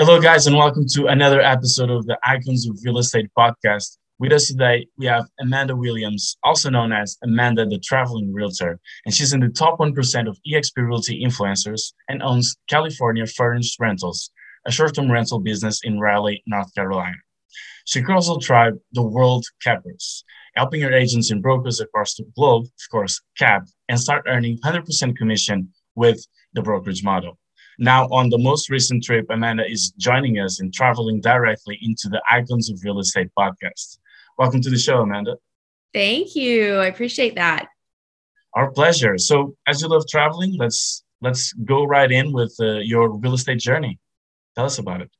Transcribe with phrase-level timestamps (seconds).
[0.00, 3.98] Hello, guys, and welcome to another episode of the Icons of Real Estate podcast.
[4.18, 9.14] With us today, we have Amanda Williams, also known as Amanda the Traveling Realtor, and
[9.14, 14.30] she's in the top 1% of eXp Realty influencers and owns California Furnished Rentals,
[14.66, 17.16] a short term rental business in Raleigh, North Carolina.
[17.84, 20.24] She also tribe the World Cappers,
[20.56, 25.14] helping her agents and brokers across the globe, of course, cap, and start earning 100%
[25.18, 27.38] commission with the brokerage model.
[27.82, 32.20] Now, on the most recent trip, Amanda is joining us and traveling directly into the
[32.30, 33.96] Icons of Real Estate podcast.
[34.36, 35.36] Welcome to the show, Amanda.
[35.94, 36.74] Thank you.
[36.74, 37.68] I appreciate that.
[38.52, 39.16] Our pleasure.
[39.16, 43.60] So, as you love traveling, let's let's go right in with uh, your real estate
[43.60, 43.98] journey.
[44.56, 45.10] Tell us about it.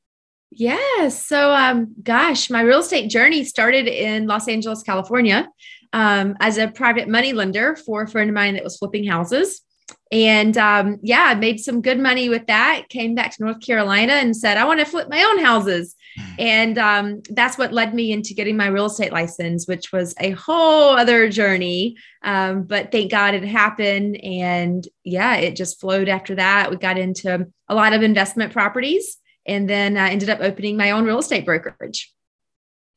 [0.51, 1.25] Yes.
[1.25, 5.49] So, um, gosh, my real estate journey started in Los Angeles, California,
[5.93, 9.63] um, as a private money lender for a friend of mine that was flipping houses
[10.11, 12.87] and um, yeah, I made some good money with that.
[12.89, 15.95] Came back to North Carolina and said, I want to flip my own houses.
[16.17, 16.33] Hmm.
[16.39, 20.31] And um, that's what led me into getting my real estate license, which was a
[20.31, 21.95] whole other journey.
[22.23, 24.17] Um, but thank God it happened.
[24.23, 26.69] And yeah, it just flowed after that.
[26.69, 30.91] We got into a lot of investment properties and then I ended up opening my
[30.91, 32.13] own real estate brokerage.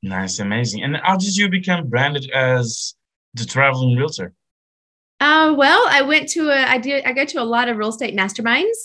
[0.02, 0.82] Nice, amazing.
[0.82, 2.94] And how did you become branded as
[3.32, 4.34] the traveling realtor?
[5.24, 7.88] Uh, well, I went to a, I did, I go to a lot of real
[7.88, 8.76] estate masterminds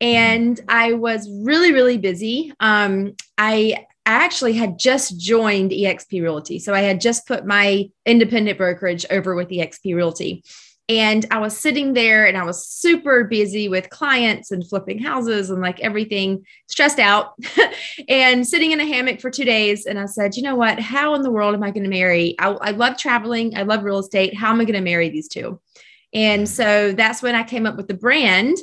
[0.00, 2.52] and I was really, really busy.
[2.60, 6.60] Um, I, I actually had just joined EXP Realty.
[6.60, 10.44] So I had just put my independent brokerage over with EXP Realty.
[10.88, 15.50] And I was sitting there and I was super busy with clients and flipping houses
[15.50, 17.34] and like everything stressed out
[18.08, 19.84] and sitting in a hammock for two days.
[19.84, 20.78] And I said, you know what?
[20.78, 22.36] How in the world am I going to marry?
[22.38, 23.58] I, I love traveling.
[23.58, 24.36] I love real estate.
[24.36, 25.60] How am I going to marry these two?
[26.12, 28.56] And so that's when I came up with the brand.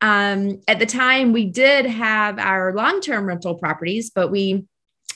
[0.00, 4.66] Um, at the time, we did have our long term rental properties, but we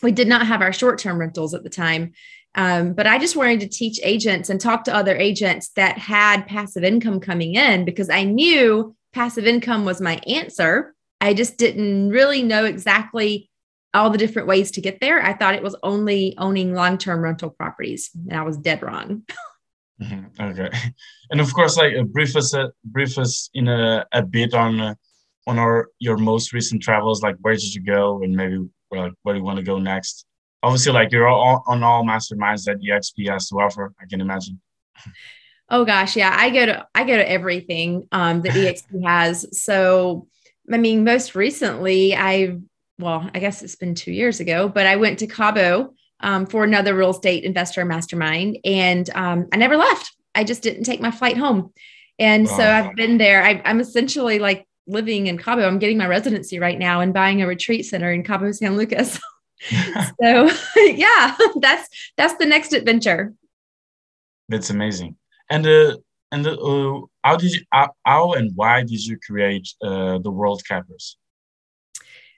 [0.03, 2.13] we did not have our short term rentals at the time.
[2.55, 6.47] Um, but I just wanted to teach agents and talk to other agents that had
[6.47, 10.95] passive income coming in because I knew passive income was my answer.
[11.21, 13.51] I just didn't really know exactly
[13.93, 15.23] all the different ways to get there.
[15.23, 19.23] I thought it was only owning long term rental properties, and I was dead wrong.
[20.03, 20.43] Mm-hmm.
[20.43, 20.71] Okay,
[21.31, 24.81] and of course, like uh, brief us, uh, brief us in a, a bit on
[24.81, 24.95] uh,
[25.47, 27.23] on our your most recent travels.
[27.23, 28.59] Like, where did you go, and maybe
[28.91, 30.27] like where do you want to go next?
[30.63, 33.93] Obviously, like you're all, on all masterminds that EXP has to offer.
[34.01, 34.61] I can imagine.
[35.69, 39.47] Oh gosh, yeah, I go to I go to everything um, that EXP has.
[39.59, 40.27] So,
[40.73, 42.59] I mean, most recently, I
[42.99, 45.95] well, I guess it's been two years ago, but I went to Cabo
[46.25, 48.59] um, for another real estate investor mastermind.
[48.65, 50.13] And um, I never left.
[50.35, 51.73] I just didn't take my flight home.
[52.19, 52.57] And wow.
[52.57, 53.45] so I've been there.
[53.45, 55.67] I, I'm essentially like living in Cabo.
[55.67, 59.21] I'm getting my residency right now and buying a retreat center in Cabo San Lucas.
[60.23, 63.33] so yeah, that's that's the next adventure.
[64.49, 65.17] That's amazing.
[65.51, 65.97] And uh,
[66.33, 70.63] and uh, how did you how, how and why did you create uh, the World
[70.67, 71.17] Cappers?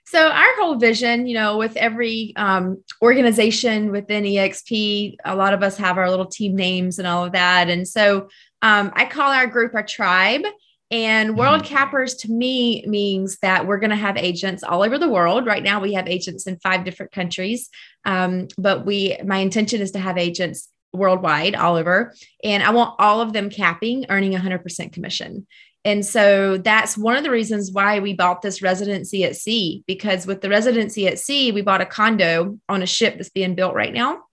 [0.09, 5.61] So our whole vision, you know, with every um, organization within EXP, a lot of
[5.61, 7.67] us have our little team names and all of that.
[7.69, 8.29] And so
[8.61, 10.43] um, I call our group our tribe.
[10.91, 11.75] And World mm-hmm.
[11.75, 15.45] Cappers to me means that we're going to have agents all over the world.
[15.45, 17.69] Right now, we have agents in five different countries,
[18.05, 22.13] um, but we my intention is to have agents worldwide, all over,
[22.45, 25.45] and I want all of them capping, earning 100% commission.
[25.87, 30.27] And so that's one of the reasons why we bought this residency at sea, because
[30.27, 33.73] with the residency at sea, we bought a condo on a ship that's being built
[33.73, 34.23] right now.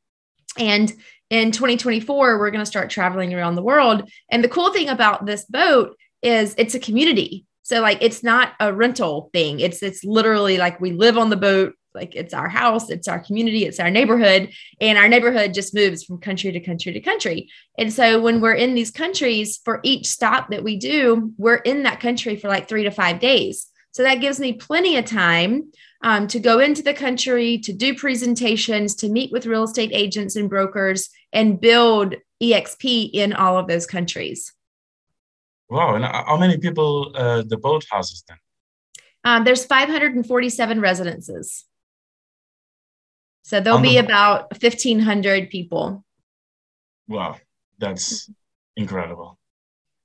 [0.59, 0.93] And
[1.31, 4.11] in 2024, we're going to start traveling around the world.
[4.33, 7.47] And the cool thing about this boat is it's a community.
[7.62, 9.61] So like it's not a rental thing.
[9.61, 13.20] It's it's literally like we live on the boat like it's our house, it's our
[13.20, 14.50] community, it's our neighborhood,
[14.81, 17.49] and our neighborhood just moves from country to country to country.
[17.79, 21.85] And so when we're in these countries, for each stop that we do, we're in
[21.85, 23.67] that country for like three to five days.
[23.93, 25.70] So that gives me plenty of time
[26.02, 30.37] um, to go into the country, to do presentations, to meet with real estate agents
[30.37, 34.52] and brokers, and build EXP in all of those countries.
[35.70, 35.94] Wow.
[35.94, 38.37] And how many people uh, the boat houses then?
[39.25, 41.64] Um, there's 547 residences.
[43.44, 46.02] So there'll be about 1,500 people.
[47.06, 47.37] Wow,
[47.79, 48.31] that's
[48.75, 49.38] incredible.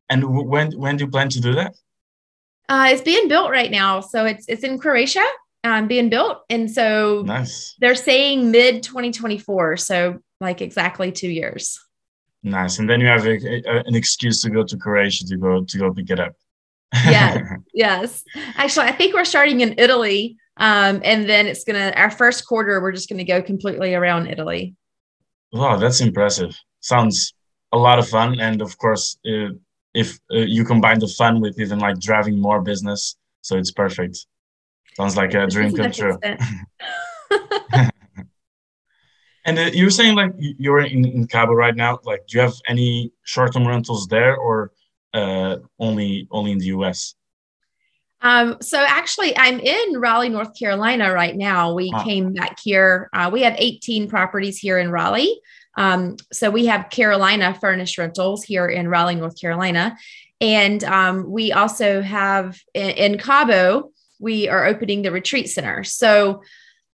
[0.10, 1.76] And when when do you plan to do that?
[2.68, 5.26] Uh, it's being built right now, so it's it's in Croatia,
[5.64, 7.76] um, being built, and so nice.
[7.80, 11.80] They're saying mid 2024, so like exactly two years.
[12.44, 15.64] Nice, and then you have a, a, an excuse to go to Croatia to go
[15.64, 16.34] to go pick it up.
[17.06, 18.24] yeah, yes.
[18.56, 22.82] Actually, I think we're starting in Italy, um, and then it's gonna our first quarter.
[22.82, 24.76] We're just gonna go completely around Italy.
[25.52, 26.56] Wow, that's impressive.
[26.82, 27.34] Sounds
[27.72, 29.54] a lot of fun, and of course, uh,
[29.94, 34.26] if uh, you combine the fun with even like driving more business, so it's perfect.
[34.96, 36.20] Sounds like a dream come true.
[39.46, 41.98] And uh, you're saying like you're in, in Cabo right now.
[42.04, 44.72] Like, do you have any short-term rentals there, or
[45.14, 47.16] uh, only only in the US?
[48.22, 51.74] Um, so actually, I'm in Raleigh, North Carolina right now.
[51.74, 52.04] We wow.
[52.04, 53.10] came back here.
[53.14, 55.40] Uh, we have 18 properties here in Raleigh.
[55.78, 59.98] Um, so we have Carolina furnished rentals here in Raleigh, North Carolina,
[60.42, 63.92] and um, we also have in, in Cabo.
[64.20, 65.86] We are opening the retreat center.
[65.86, 66.44] So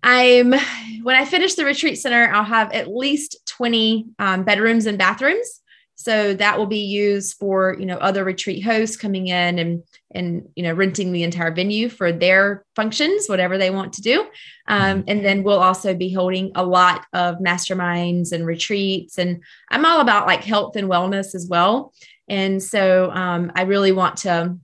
[0.02, 0.54] I'm
[1.02, 5.59] when I finish the retreat center, I'll have at least 20 um, bedrooms and bathrooms.
[6.00, 9.82] So that will be used for you know other retreat hosts coming in and
[10.14, 14.26] and you know renting the entire venue for their functions, whatever they want to do.
[14.66, 19.18] Um, and then we'll also be holding a lot of masterminds and retreats.
[19.18, 21.92] And I'm all about like health and wellness as well.
[22.30, 24.56] And so um, I really want to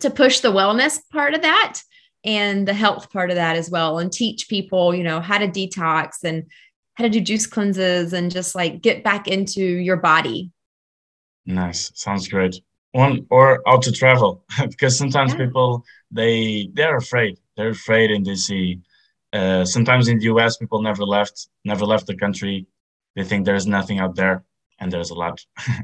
[0.00, 1.82] to push the wellness part of that
[2.24, 5.48] and the health part of that as well and teach people you know how to
[5.48, 6.44] detox and
[6.94, 10.50] how to do juice cleanses and just like get back into your body
[11.48, 11.90] nice.
[11.94, 12.60] Sounds great.
[12.92, 14.44] One or out to travel.
[14.68, 15.46] Because sometimes yeah.
[15.46, 17.38] people they they're afraid.
[17.56, 18.80] They're afraid and they see
[19.32, 22.66] uh, sometimes in the us people never left never left the country.
[23.16, 24.44] They think there's nothing out there
[24.78, 25.44] and there's a lot.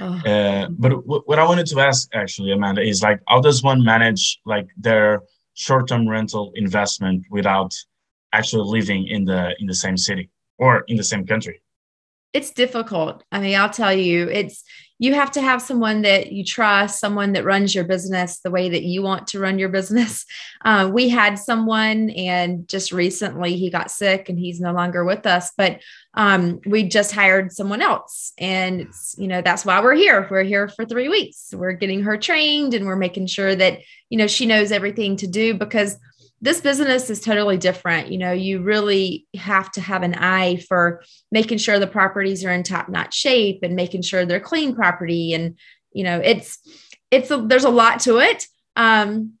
[0.00, 0.18] Oh.
[0.24, 3.84] uh, but w- what i wanted to ask actually amanda is like how does one
[3.84, 5.20] manage like their
[5.52, 7.74] short-term rental investment without
[8.32, 11.60] actually living in the in the same city or in the same country?
[12.32, 13.22] It's difficult.
[13.30, 14.64] I mean i'll tell you it's
[15.02, 18.68] you have to have someone that you trust someone that runs your business the way
[18.68, 20.24] that you want to run your business.
[20.64, 25.26] Uh, we had someone and just recently he got sick and he's no longer with
[25.26, 25.80] us but
[26.14, 28.32] um, we just hired someone else.
[28.38, 30.28] And it's you know that's why we're here.
[30.30, 31.52] We're here for three weeks.
[31.54, 35.26] We're getting her trained and we're making sure that you know she knows everything to
[35.26, 35.98] do because
[36.42, 38.10] this business is totally different.
[38.10, 42.52] You know you really have to have an eye for making sure the properties are
[42.52, 45.32] in top notch shape and making sure they're clean property.
[45.32, 45.56] And
[45.92, 46.58] you know it's
[47.10, 48.44] it's a, there's a lot to it.
[48.74, 49.34] Um,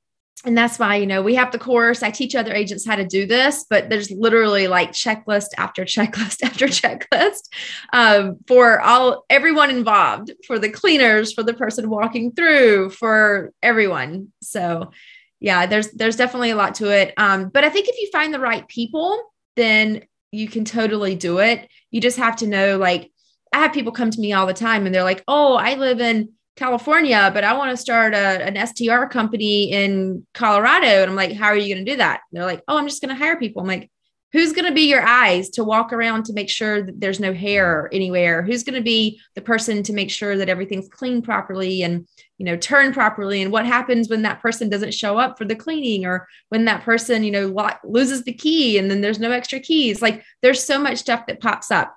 [0.44, 2.04] and that's why you know we have the course.
[2.04, 6.42] I teach other agents how to do this but there's literally like checklist after checklist
[6.44, 7.48] after checklist
[7.92, 14.32] um, for all everyone involved for the cleaners for the person walking through for everyone.
[14.40, 14.92] So
[15.42, 18.32] yeah there's there's definitely a lot to it um, but i think if you find
[18.32, 19.20] the right people
[19.56, 23.10] then you can totally do it you just have to know like
[23.52, 26.00] i have people come to me all the time and they're like oh i live
[26.00, 30.86] in California, but I want to start a, an STR company in Colorado.
[30.86, 32.20] And I'm like, how are you going to do that?
[32.30, 33.62] And they're like, oh, I'm just going to hire people.
[33.62, 33.90] I'm like,
[34.32, 37.32] who's going to be your eyes to walk around to make sure that there's no
[37.32, 38.42] hair anywhere?
[38.42, 42.06] Who's going to be the person to make sure that everything's cleaned properly and,
[42.38, 43.42] you know, turn properly?
[43.42, 46.82] And what happens when that person doesn't show up for the cleaning or when that
[46.82, 50.00] person, you know, lo- loses the key and then there's no extra keys?
[50.02, 51.94] Like there's so much stuff that pops up.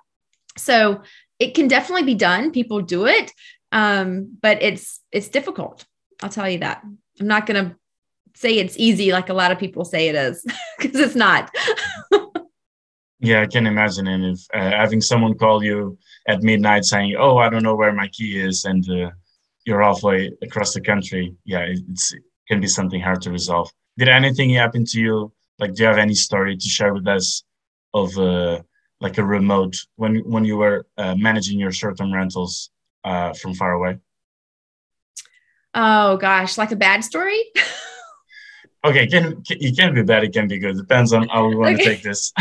[0.58, 1.02] So
[1.38, 2.50] it can definitely be done.
[2.50, 3.32] People do it
[3.72, 5.84] um, but it's it's difficult.
[6.22, 6.82] I'll tell you that.
[7.20, 7.76] I'm not going to
[8.34, 10.44] say it's easy like a lot of people say it is
[10.78, 11.54] because it's not.
[13.20, 14.06] yeah, I can imagine.
[14.06, 17.92] And if uh, having someone call you at midnight saying, "Oh, I don't know where
[17.92, 19.10] my key is," and uh,
[19.64, 23.70] you're halfway across the country, yeah, it's it can be something hard to resolve.
[23.98, 25.32] Did anything happen to you?
[25.58, 27.42] Like, do you have any story to share with us
[27.94, 28.60] of uh,
[29.00, 32.70] like a remote when when you were uh, managing your short-term rentals
[33.04, 33.98] uh, from far away?
[35.74, 37.42] Oh gosh, like a bad story.
[38.86, 40.76] okay, can, can it can be bad, it can be good.
[40.76, 41.84] Depends on how we want okay.
[41.84, 42.32] to take this.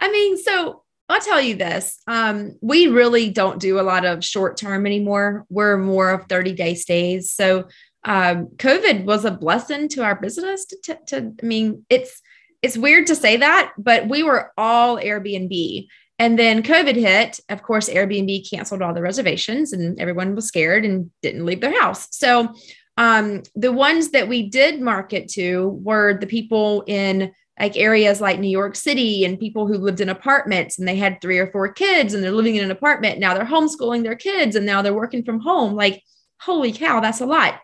[0.00, 2.00] I mean, so I'll tell you this.
[2.06, 5.46] Um, we really don't do a lot of short term anymore.
[5.48, 7.30] We're more of 30 day stays.
[7.30, 7.68] So
[8.04, 10.66] um, COVID was a blessing to our business.
[10.66, 12.20] To, to, to, I mean, it's
[12.60, 15.86] it's weird to say that, but we were all Airbnb.
[16.18, 17.38] And then COVID hit.
[17.48, 21.80] Of course, Airbnb canceled all the reservations and everyone was scared and didn't leave their
[21.80, 22.08] house.
[22.10, 22.52] So
[22.98, 28.40] um, the ones that we did market to were the people in like areas like
[28.40, 31.72] New York City and people who lived in apartments and they had three or four
[31.72, 33.20] kids and they're living in an apartment.
[33.20, 35.74] Now they're homeschooling their kids and now they're working from home.
[35.74, 36.02] Like,
[36.40, 37.60] holy cow, that's a lot.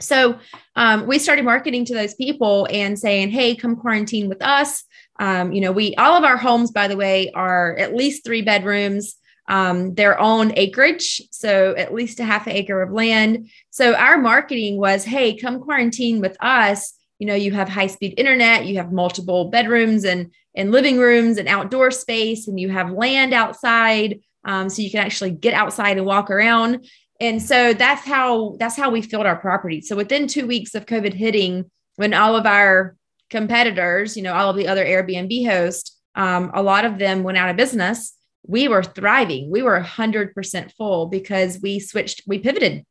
[0.00, 0.38] So
[0.74, 4.82] um, we started marketing to those people and saying, hey, come quarantine with us.
[5.20, 8.42] Um, you know, we all of our homes, by the way, are at least three
[8.42, 9.14] bedrooms,
[9.52, 11.22] um, their own acreage.
[11.30, 13.50] So at least a half an acre of land.
[13.70, 18.14] So our marketing was, hey, come quarantine with us you know you have high speed
[18.16, 22.90] internet you have multiple bedrooms and and living rooms and outdoor space and you have
[22.90, 26.84] land outside um, so you can actually get outside and walk around
[27.20, 30.84] and so that's how that's how we filled our property so within two weeks of
[30.84, 32.96] covid hitting when all of our
[33.30, 37.38] competitors you know all of the other airbnb hosts um, a lot of them went
[37.38, 38.14] out of business
[38.46, 42.84] we were thriving we were 100% full because we switched we pivoted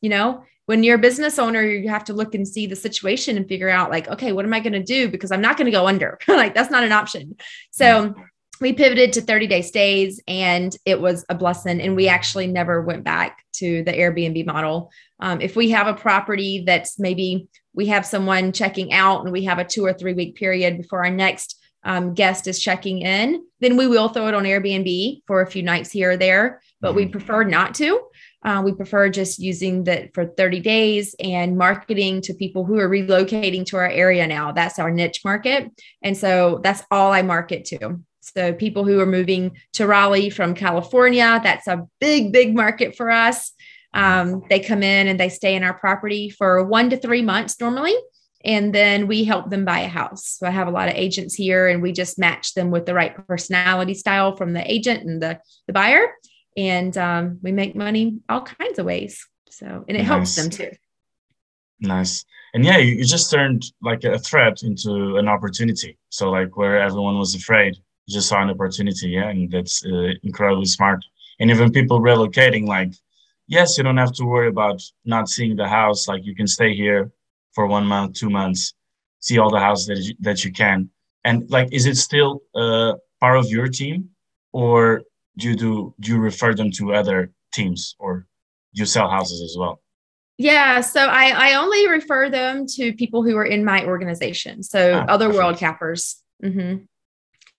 [0.00, 3.36] you know when you're a business owner, you have to look and see the situation
[3.36, 5.08] and figure out, like, okay, what am I going to do?
[5.08, 6.18] Because I'm not going to go under.
[6.28, 7.36] like, that's not an option.
[7.72, 8.14] So,
[8.62, 11.80] we pivoted to 30 day stays and it was a blessing.
[11.80, 14.92] And we actually never went back to the Airbnb model.
[15.18, 19.44] Um, if we have a property that's maybe we have someone checking out and we
[19.44, 23.44] have a two or three week period before our next um, guest is checking in,
[23.60, 26.88] then we will throw it on Airbnb for a few nights here or there, but
[26.88, 26.96] mm-hmm.
[26.96, 28.00] we prefer not to.
[28.44, 32.88] Uh, we prefer just using that for 30 days and marketing to people who are
[32.88, 34.50] relocating to our area now.
[34.50, 35.70] That's our niche market.
[36.02, 38.00] And so that's all I market to.
[38.20, 43.10] So people who are moving to Raleigh from California, that's a big, big market for
[43.10, 43.52] us.
[43.94, 47.60] Um, they come in and they stay in our property for one to three months
[47.60, 47.94] normally.
[48.44, 50.36] And then we help them buy a house.
[50.38, 52.94] So I have a lot of agents here and we just match them with the
[52.94, 56.08] right personality style from the agent and the, the buyer
[56.56, 59.26] and um, we make money all kinds of ways.
[59.50, 60.06] So, and it nice.
[60.06, 60.70] helps them too.
[61.80, 62.24] Nice.
[62.54, 65.98] And yeah, you, you just turned like a threat into an opportunity.
[66.10, 69.10] So, like where everyone was afraid, you just saw an opportunity.
[69.10, 69.28] Yeah.
[69.28, 71.04] And that's uh, incredibly smart.
[71.40, 72.92] And even people relocating, like,
[73.46, 76.06] yes, you don't have to worry about not seeing the house.
[76.06, 77.10] Like, you can stay here
[77.52, 78.74] for one month, two months,
[79.20, 80.90] see all the houses that you, that you can.
[81.24, 84.10] And like, is it still uh, part of your team
[84.52, 85.02] or
[85.38, 88.26] do you do do you refer them to other teams or
[88.74, 89.80] do you sell houses as well?
[90.38, 94.62] Yeah, so I, I only refer them to people who are in my organization.
[94.62, 95.38] So ah, other perfect.
[95.38, 96.22] world cappers.
[96.42, 96.84] Mm-hmm.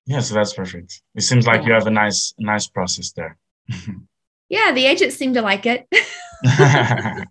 [0.06, 1.02] Yeah, so that's perfect.
[1.16, 1.68] It seems like yeah.
[1.68, 3.38] you have a nice nice process there.
[4.50, 5.88] yeah, the agents seem to like it.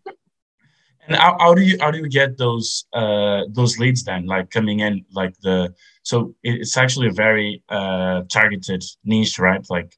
[1.06, 4.26] and how, how, do you how do you get those uh, those leads then?
[4.26, 9.64] Like coming in, like the so it's actually a very uh, targeted niche, right?
[9.68, 9.96] Like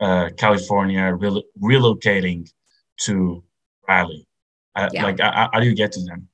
[0.00, 2.50] uh, California, re- relocating
[3.00, 3.42] to
[3.88, 4.26] Raleigh?
[4.74, 5.04] Uh, yeah.
[5.04, 6.28] Like, how, how do you get to them?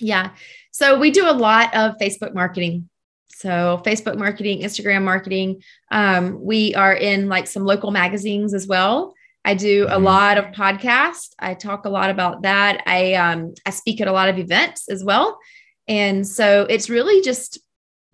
[0.00, 0.30] Yeah.
[0.72, 2.88] So we do a lot of Facebook marketing.
[3.28, 5.62] So Facebook marketing, Instagram marketing.
[5.90, 9.14] Um, we are in like some local magazines as well.
[9.44, 10.04] I do a mm-hmm.
[10.04, 11.30] lot of podcasts.
[11.38, 12.82] I talk a lot about that.
[12.86, 15.38] I um, I speak at a lot of events as well.
[15.88, 17.58] And so it's really just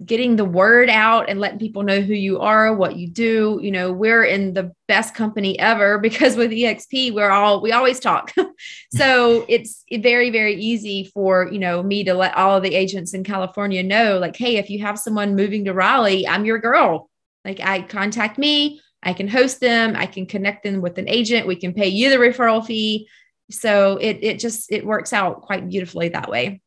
[0.04, 3.58] getting the word out and letting people know who you are, what you do.
[3.62, 7.98] You know, we're in the best company ever because with EXP, we're all, we always
[7.98, 8.32] talk.
[8.94, 13.14] so it's very, very easy for, you know, me to let all of the agents
[13.14, 17.08] in California know, like, hey, if you have someone moving to Raleigh, I'm your girl.
[17.44, 21.46] Like, I contact me, I can host them, I can connect them with an agent,
[21.46, 23.08] we can pay you the referral fee.
[23.50, 26.60] So it, it just, it works out quite beautifully that way.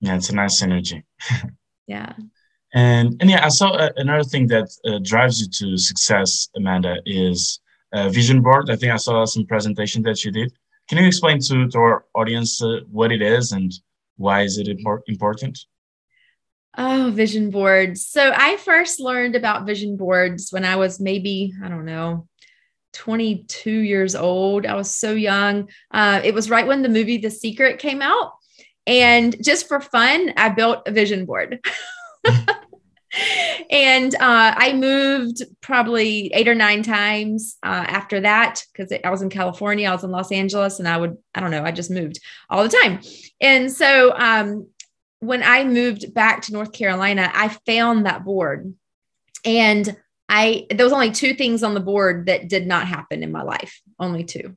[0.00, 1.02] Yeah, it's a nice synergy.
[1.86, 2.12] yeah.
[2.74, 6.96] And and yeah, I saw uh, another thing that uh, drives you to success, Amanda,
[7.06, 7.60] is
[7.92, 8.68] uh, vision board.
[8.68, 10.52] I think I saw some presentation that you did.
[10.88, 13.72] Can you explain to, to our audience uh, what it is and
[14.16, 14.68] why is it
[15.06, 15.58] important?
[16.76, 18.04] Oh, vision boards.
[18.06, 22.26] So I first learned about vision boards when I was maybe, I don't know,
[22.94, 24.66] 22 years old.
[24.66, 25.68] I was so young.
[25.90, 28.32] Uh, it was right when the movie The Secret came out.
[28.86, 31.64] And just for fun, I built a vision board.
[33.70, 39.22] and uh, I moved probably eight or nine times uh, after that because I was
[39.22, 41.90] in California, I was in Los Angeles, and I would, I don't know, I just
[41.90, 43.00] moved all the time.
[43.40, 44.68] And so um,
[45.26, 48.74] when I moved back to North Carolina, I found that board.
[49.44, 49.96] And
[50.28, 53.42] I, there was only two things on the board that did not happen in my
[53.42, 54.56] life, only two.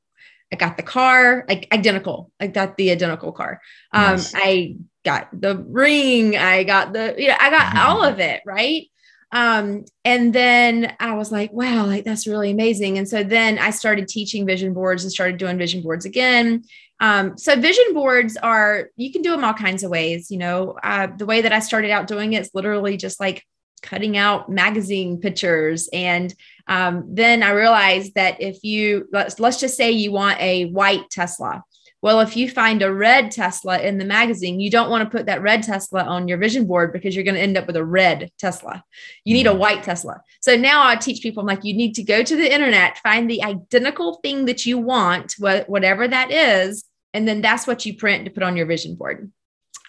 [0.52, 2.32] I got the car, like identical.
[2.40, 3.62] I got the identical car.
[3.92, 4.34] Um, nice.
[4.34, 6.38] I got the ring.
[6.38, 7.78] I got the, yeah, I got mm-hmm.
[7.80, 8.42] all of it.
[8.46, 8.88] Right.
[9.32, 12.98] Um, and then I was like, wow, like that's really amazing.
[12.98, 16.64] And so then I started teaching vision boards and started doing vision boards again.
[17.00, 20.32] Um, so vision boards are you can do them all kinds of ways.
[20.32, 23.46] You know, uh, the way that I started out doing it is literally just like
[23.84, 26.34] cutting out magazine pictures and
[26.68, 31.08] um, then i realized that if you let's, let's just say you want a white
[31.12, 31.64] tesla
[32.02, 35.26] well, if you find a red Tesla in the magazine, you don't want to put
[35.26, 37.84] that red Tesla on your vision board because you're going to end up with a
[37.84, 38.84] red Tesla.
[39.26, 39.60] You need a mm-hmm.
[39.60, 40.22] white Tesla.
[40.42, 43.30] So now I teach people, I'm like, you need to go to the internet, find
[43.30, 46.86] the identical thing that you want, whatever that is,
[47.18, 49.32] and then that's what you print to put on your vision board.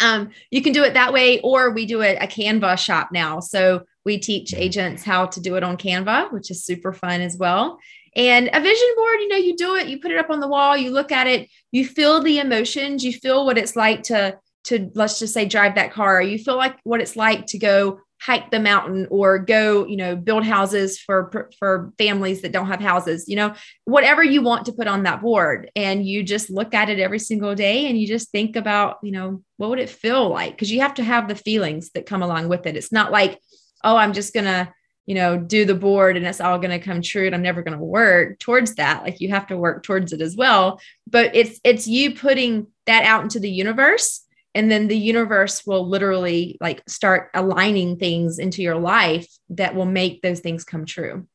[0.01, 3.41] Um, you can do it that way, or we do it a Canva shop now.
[3.41, 7.37] So we teach agents how to do it on Canva, which is super fun as
[7.37, 7.79] well.
[8.17, 10.49] And a vision board, you know, you do it, you put it up on the
[10.49, 14.39] wall, you look at it, you feel the emotions, you feel what it's like to
[14.65, 16.23] to let's just say drive that car.
[16.23, 20.17] You feel like what it's like to go hike the mountain or go, you know,
[20.17, 24.73] build houses for for families that don't have houses, you know, whatever you want to
[24.73, 28.07] put on that board and you just look at it every single day and you
[28.07, 30.53] just think about, you know, what would it feel like?
[30.53, 32.77] Because you have to have the feelings that come along with it.
[32.77, 33.39] It's not like,
[33.85, 34.73] oh, I'm just going to
[35.09, 37.63] you know, do the board and it's all going to come true and I'm never
[37.63, 39.05] going to work towards that.
[39.05, 40.83] Like you have to work towards it as well.
[41.07, 44.23] But it's it's you putting that out into the universe
[44.59, 49.87] and then the universe will literally like start aligning things into your life that will
[49.87, 51.29] make those things come true.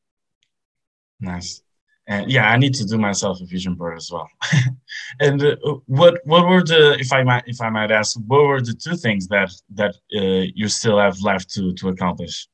[1.21, 1.61] Nice.
[2.05, 4.29] And yeah, I need to do myself a vision board as well.
[5.21, 8.59] and uh, what what were the if I might if I might ask, what were
[8.59, 12.49] the two things that that uh, you still have left to to accomplish?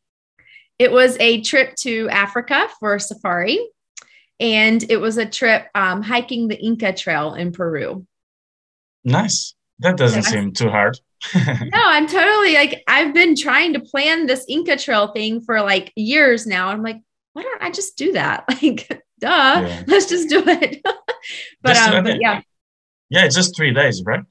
[0.78, 3.58] It was a trip to Africa for a safari,
[4.40, 8.06] and it was a trip um, hiking the Inca Trail in Peru.
[9.04, 9.56] Nice.
[9.80, 10.30] That doesn't yeah.
[10.30, 11.00] seem too hard.
[11.36, 15.92] no, I'm totally like, I've been trying to plan this Inca Trail thing for like
[15.96, 16.70] years now.
[16.70, 16.98] I'm like,
[17.34, 18.46] why don't I just do that?
[18.62, 18.88] Like,
[19.20, 19.28] duh,
[19.68, 19.84] yeah.
[19.88, 20.82] let's just do it.
[21.62, 22.42] but, um, but yeah.
[23.10, 24.22] Yeah, it's just three days, right?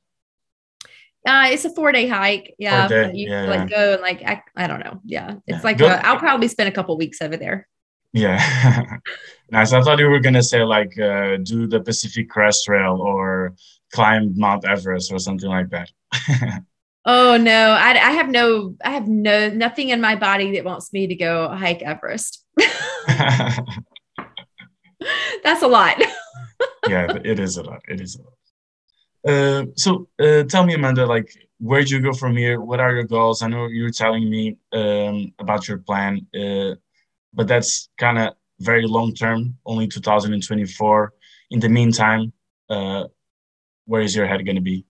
[1.27, 2.55] Uh, it's a four day hike.
[2.59, 2.89] Yeah.
[2.89, 3.13] Day.
[3.15, 3.77] You yeah, like yeah.
[3.77, 5.01] go and like, I, I, don't know.
[5.05, 5.35] Yeah.
[5.47, 7.69] It's like, i I'll probably spend a couple weeks over there.
[8.13, 8.99] Yeah.
[9.51, 9.73] nice.
[9.73, 13.55] I thought you were going to say like uh, do the Pacific Crest Trail or
[13.93, 15.91] climb Mount Everest or something like that.
[17.05, 20.93] oh no, I, I have no, I have no, nothing in my body that wants
[20.93, 22.45] me to go hike Everest.
[25.45, 26.03] That's a lot.
[26.89, 27.81] yeah, it is a lot.
[27.89, 28.33] It is a lot.
[29.27, 32.61] Uh, so uh, tell me, Amanda, like where do you go from here?
[32.61, 33.43] What are your goals?
[33.43, 36.75] I know you're telling me um, about your plan, uh,
[37.33, 41.13] but that's kind of very long term, only 2024.
[41.51, 42.33] In the meantime,
[42.69, 43.05] uh,
[43.87, 44.85] where is your head going to be?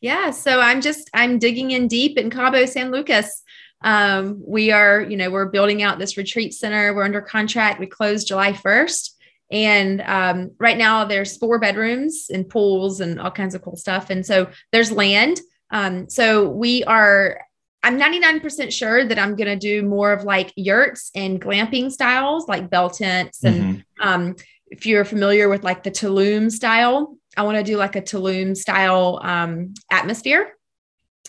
[0.00, 3.42] Yeah, so I'm just I'm digging in deep in Cabo San Lucas.
[3.84, 6.94] Um, we are, you know, we're building out this retreat center.
[6.94, 7.80] We're under contract.
[7.80, 9.10] We closed July 1st.
[9.50, 14.08] And um, right now there's four bedrooms and pools and all kinds of cool stuff.
[14.08, 15.40] And so there's land.
[15.70, 17.40] Um, so we are,
[17.82, 22.46] I'm 99% sure that I'm going to do more of like yurts and glamping styles,
[22.46, 23.42] like bell tents.
[23.42, 24.08] And mm-hmm.
[24.08, 24.36] um,
[24.68, 28.56] if you're familiar with like the Tulum style, I want to do like a Tulum
[28.56, 30.52] style um, atmosphere.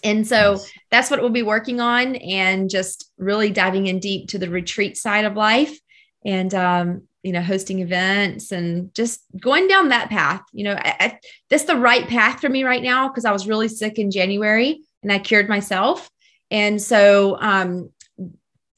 [0.03, 0.71] And so nice.
[0.91, 4.97] that's what we'll be working on and just really diving in deep to the retreat
[4.97, 5.79] side of life.
[6.25, 10.95] And um, you know hosting events and just going down that path you know I,
[10.99, 14.11] I, that's the right path for me right now because i was really sick in
[14.11, 16.09] january and i cured myself
[16.53, 17.89] and so um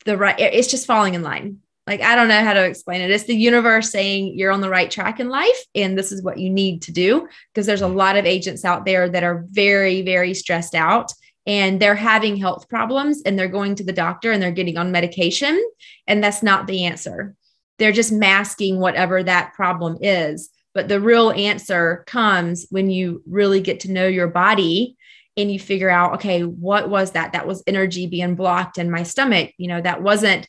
[0.06, 1.60] the right it's just falling in line.
[1.86, 3.12] Like i don't know how to explain it.
[3.12, 6.40] It's the universe saying you're on the right track in life and this is what
[6.40, 10.02] you need to do because there's a lot of agents out there that are very
[10.02, 11.12] very stressed out
[11.46, 14.92] and they're having health problems and they're going to the doctor and they're getting on
[14.92, 15.62] medication
[16.08, 17.36] and that's not the answer.
[17.78, 20.50] They're just masking whatever that problem is.
[20.74, 24.98] But the real answer comes when you really get to know your body
[25.38, 27.34] and you figure out, okay, what was that?
[27.34, 29.52] That was energy being blocked in my stomach.
[29.58, 30.48] You know, that wasn't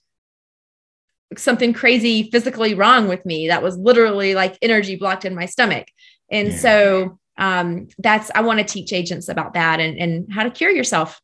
[1.37, 3.49] something crazy physically wrong with me.
[3.49, 5.89] That was literally like energy blocked in my stomach.
[6.31, 6.59] And yeah.
[6.59, 10.71] so um, that's, I want to teach agents about that and, and how to cure
[10.71, 11.21] yourself.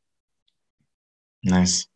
[1.44, 1.86] Nice.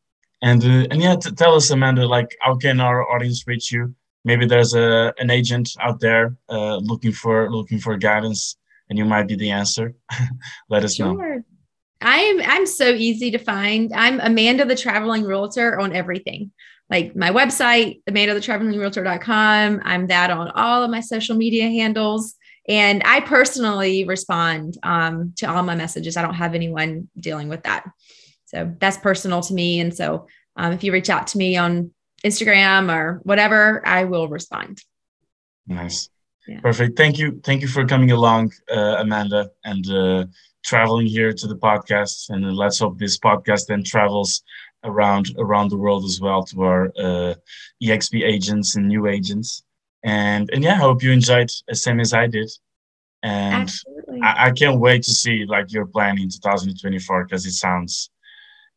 [0.42, 3.94] And uh, and yeah, tell us, Amanda, like how can our audience reach you?
[4.24, 8.56] Maybe there's a an agent out there uh, looking for looking for guidance,
[8.90, 9.94] and you might be the answer.
[10.68, 11.14] Let us sure.
[11.14, 11.42] know.
[12.00, 13.92] I'm I'm so easy to find.
[13.94, 16.52] I'm Amanda the Traveling Realtor on everything.
[16.90, 19.80] Like my website, Amanda the Traveling Realtor.com.
[19.84, 22.34] I'm that on all of my social media handles.
[22.68, 26.16] And I personally respond um, to all my messages.
[26.16, 27.84] I don't have anyone dealing with that.
[28.46, 29.80] So that's personal to me.
[29.80, 31.92] And so um, if you reach out to me on
[32.24, 34.82] Instagram or whatever, I will respond.
[35.66, 36.08] Nice.
[36.46, 36.60] Yeah.
[36.60, 36.96] Perfect.
[36.96, 37.40] Thank you.
[37.42, 40.24] Thank you for coming along, uh, Amanda, and uh,
[40.66, 42.28] traveling here to the podcast.
[42.30, 44.42] And let's hope this podcast then travels
[44.84, 47.34] around around the world as well to our uh,
[47.82, 49.62] EXP agents and new agents.
[50.02, 52.50] And and yeah, I hope you enjoyed as same as I did.
[53.22, 53.72] And
[54.22, 58.10] I, I, can't wait to see like your plan in 2024 because it sounds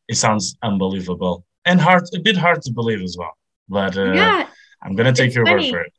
[0.08, 3.36] it sounds unbelievable and hard a bit hard to believe as well.
[3.68, 4.48] But uh, yeah,
[4.82, 5.70] I'm gonna take your funny.
[5.70, 5.92] word for it.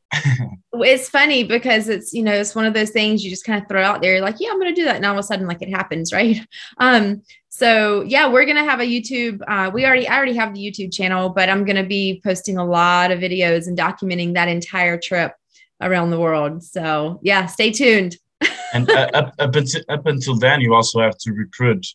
[0.73, 3.67] It's funny because it's you know it's one of those things you just kind of
[3.69, 5.61] throw out there like yeah i'm gonna do that and all of a sudden like
[5.61, 6.37] it happens right?
[6.77, 10.59] Um so yeah we're gonna have a youtube uh, we already i already have the
[10.59, 14.97] youtube channel but i'm gonna be posting a lot of videos and documenting that entire
[14.97, 15.33] trip
[15.81, 16.63] around the world.
[16.63, 18.17] So yeah stay tuned.
[18.73, 21.85] And uh, up, up, until, up until then you also have to recruit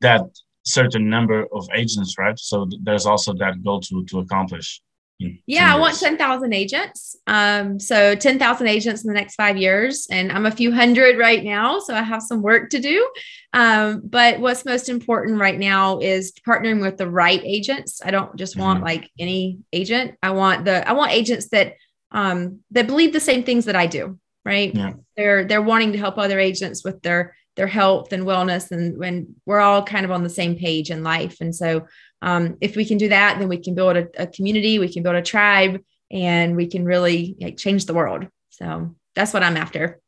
[0.00, 0.22] that
[0.64, 2.38] certain number of agents right?
[2.38, 4.80] So there's also that goal to to accomplish
[5.18, 7.16] yeah, I want 10,000 agents.
[7.26, 10.06] Um, so 10,000 agents in the next five years.
[10.10, 11.78] And I'm a few hundred right now.
[11.78, 13.08] So I have some work to do.
[13.52, 18.02] Um, but what's most important right now is partnering with the right agents.
[18.04, 18.86] I don't just want mm-hmm.
[18.86, 20.16] like any agent.
[20.22, 21.74] I want the, I want agents that,
[22.12, 24.18] um, that believe the same things that I do.
[24.44, 24.74] Right.
[24.74, 24.92] Yeah.
[25.16, 28.70] They're, they're wanting to help other agents with their, their health and wellness.
[28.70, 31.38] And when we're all kind of on the same page in life.
[31.40, 31.86] And so
[32.22, 35.02] um, if we can do that, then we can build a, a, community, we can
[35.02, 38.26] build a tribe, and we can really like, change the world.
[38.50, 40.00] So that's what I'm after.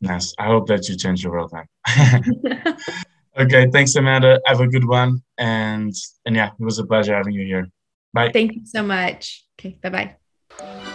[0.00, 0.34] Nice.
[0.38, 2.76] I hope that you change the world then.
[3.38, 3.70] okay.
[3.70, 4.40] Thanks, Amanda.
[4.46, 5.22] Have a good one.
[5.38, 5.94] And
[6.26, 7.68] and yeah, it was a pleasure having you here.
[8.12, 8.30] Bye.
[8.32, 9.44] Thank you so much.
[9.58, 9.78] Okay.
[9.80, 10.16] Bye
[10.58, 10.91] bye.